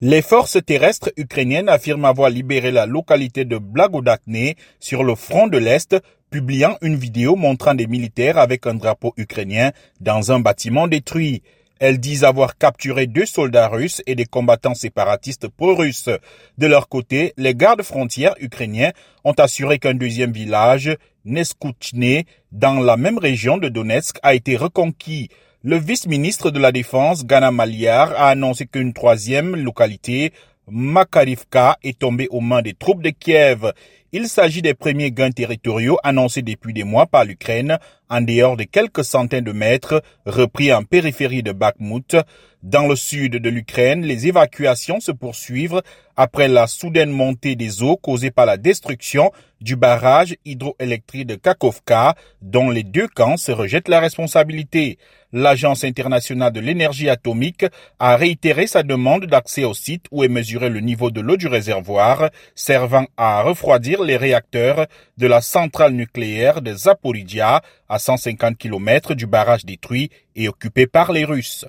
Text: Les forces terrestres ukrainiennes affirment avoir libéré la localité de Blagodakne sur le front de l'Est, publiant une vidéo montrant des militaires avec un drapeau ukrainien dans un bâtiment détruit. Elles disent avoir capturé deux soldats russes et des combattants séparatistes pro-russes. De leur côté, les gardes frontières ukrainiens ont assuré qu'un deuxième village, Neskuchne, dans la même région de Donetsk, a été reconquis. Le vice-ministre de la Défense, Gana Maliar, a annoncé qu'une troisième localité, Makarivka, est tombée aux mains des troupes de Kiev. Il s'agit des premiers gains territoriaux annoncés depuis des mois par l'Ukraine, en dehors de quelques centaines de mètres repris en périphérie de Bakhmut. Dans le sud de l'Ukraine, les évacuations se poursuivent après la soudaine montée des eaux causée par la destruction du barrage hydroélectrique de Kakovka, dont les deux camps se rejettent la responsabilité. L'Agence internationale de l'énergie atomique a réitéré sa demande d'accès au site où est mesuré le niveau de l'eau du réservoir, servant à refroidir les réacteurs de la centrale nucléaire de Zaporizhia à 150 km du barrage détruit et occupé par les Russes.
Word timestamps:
Les 0.00 0.22
forces 0.22 0.58
terrestres 0.64 1.10
ukrainiennes 1.16 1.68
affirment 1.68 2.04
avoir 2.04 2.30
libéré 2.30 2.70
la 2.70 2.86
localité 2.86 3.44
de 3.44 3.58
Blagodakne 3.58 4.52
sur 4.78 5.02
le 5.02 5.16
front 5.16 5.48
de 5.48 5.58
l'Est, 5.58 5.96
publiant 6.30 6.76
une 6.82 6.94
vidéo 6.94 7.34
montrant 7.34 7.74
des 7.74 7.88
militaires 7.88 8.38
avec 8.38 8.68
un 8.68 8.74
drapeau 8.74 9.12
ukrainien 9.16 9.72
dans 10.00 10.30
un 10.30 10.38
bâtiment 10.38 10.86
détruit. 10.86 11.42
Elles 11.80 11.98
disent 11.98 12.22
avoir 12.22 12.56
capturé 12.56 13.08
deux 13.08 13.26
soldats 13.26 13.66
russes 13.66 14.00
et 14.06 14.14
des 14.14 14.24
combattants 14.24 14.74
séparatistes 14.74 15.48
pro-russes. 15.48 16.10
De 16.58 16.66
leur 16.68 16.88
côté, 16.88 17.32
les 17.36 17.56
gardes 17.56 17.82
frontières 17.82 18.36
ukrainiens 18.38 18.92
ont 19.24 19.32
assuré 19.32 19.80
qu'un 19.80 19.94
deuxième 19.94 20.32
village, 20.32 20.96
Neskuchne, 21.24 22.22
dans 22.52 22.78
la 22.78 22.96
même 22.96 23.18
région 23.18 23.58
de 23.58 23.68
Donetsk, 23.68 24.18
a 24.22 24.36
été 24.36 24.56
reconquis. 24.56 25.28
Le 25.64 25.76
vice-ministre 25.76 26.52
de 26.52 26.60
la 26.60 26.70
Défense, 26.70 27.26
Gana 27.26 27.50
Maliar, 27.50 28.12
a 28.12 28.28
annoncé 28.28 28.66
qu'une 28.66 28.92
troisième 28.92 29.56
localité, 29.56 30.32
Makarivka, 30.70 31.78
est 31.82 31.98
tombée 31.98 32.28
aux 32.30 32.40
mains 32.40 32.62
des 32.62 32.74
troupes 32.74 33.02
de 33.02 33.10
Kiev. 33.10 33.72
Il 34.10 34.26
s'agit 34.28 34.62
des 34.62 34.72
premiers 34.72 35.10
gains 35.12 35.30
territoriaux 35.30 35.98
annoncés 36.02 36.40
depuis 36.40 36.72
des 36.72 36.84
mois 36.84 37.04
par 37.04 37.26
l'Ukraine, 37.26 37.78
en 38.08 38.22
dehors 38.22 38.56
de 38.56 38.64
quelques 38.64 39.04
centaines 39.04 39.44
de 39.44 39.52
mètres 39.52 40.02
repris 40.24 40.72
en 40.72 40.82
périphérie 40.82 41.42
de 41.42 41.52
Bakhmut. 41.52 42.16
Dans 42.62 42.88
le 42.88 42.96
sud 42.96 43.36
de 43.36 43.48
l'Ukraine, 43.50 44.04
les 44.04 44.26
évacuations 44.26 44.98
se 44.98 45.12
poursuivent 45.12 45.82
après 46.16 46.48
la 46.48 46.66
soudaine 46.66 47.10
montée 47.10 47.54
des 47.54 47.82
eaux 47.82 47.96
causée 47.96 48.32
par 48.32 48.46
la 48.46 48.56
destruction 48.56 49.30
du 49.60 49.76
barrage 49.76 50.36
hydroélectrique 50.44 51.26
de 51.26 51.36
Kakovka, 51.36 52.16
dont 52.42 52.70
les 52.70 52.82
deux 52.82 53.06
camps 53.06 53.36
se 53.36 53.52
rejettent 53.52 53.88
la 53.88 54.00
responsabilité. 54.00 54.98
L'Agence 55.32 55.84
internationale 55.84 56.52
de 56.52 56.60
l'énergie 56.60 57.08
atomique 57.08 57.66
a 57.98 58.16
réitéré 58.16 58.66
sa 58.66 58.82
demande 58.82 59.26
d'accès 59.26 59.64
au 59.64 59.74
site 59.74 60.06
où 60.10 60.24
est 60.24 60.28
mesuré 60.28 60.70
le 60.70 60.80
niveau 60.80 61.10
de 61.10 61.20
l'eau 61.20 61.36
du 61.36 61.46
réservoir, 61.46 62.30
servant 62.54 63.06
à 63.16 63.42
refroidir 63.42 63.97
les 64.04 64.16
réacteurs 64.16 64.86
de 65.16 65.26
la 65.26 65.40
centrale 65.40 65.92
nucléaire 65.92 66.62
de 66.62 66.74
Zaporizhia 66.74 67.62
à 67.88 67.98
150 67.98 68.56
km 68.56 69.14
du 69.14 69.26
barrage 69.26 69.64
détruit 69.64 70.10
et 70.36 70.48
occupé 70.48 70.86
par 70.86 71.12
les 71.12 71.24
Russes. 71.24 71.66